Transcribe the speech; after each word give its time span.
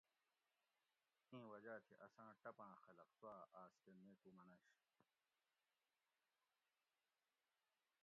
اِیں 1.31 1.45
وجاۤ 1.51 1.79
تھی 1.85 1.93
اساۤں 2.05 2.31
ٹپاۤں 2.43 2.75
خلق 2.85 3.09
سُوا 3.19 3.35
آس 3.63 3.73
کہ 3.83 3.91
نیکو 4.01 4.29
مننش 4.37 4.75